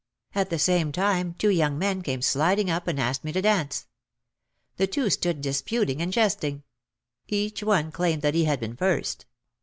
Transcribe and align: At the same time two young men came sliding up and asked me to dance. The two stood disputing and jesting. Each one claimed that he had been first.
At 0.33 0.49
the 0.49 0.57
same 0.57 0.91
time 0.91 1.35
two 1.37 1.49
young 1.51 1.77
men 1.77 2.01
came 2.01 2.23
sliding 2.23 2.71
up 2.71 2.87
and 2.87 2.99
asked 2.99 3.23
me 3.23 3.31
to 3.33 3.41
dance. 3.43 3.85
The 4.77 4.87
two 4.87 5.11
stood 5.11 5.41
disputing 5.41 6.01
and 6.01 6.11
jesting. 6.11 6.63
Each 7.27 7.61
one 7.61 7.91
claimed 7.91 8.23
that 8.23 8.33
he 8.33 8.45
had 8.45 8.59
been 8.59 8.75
first. 8.75 9.27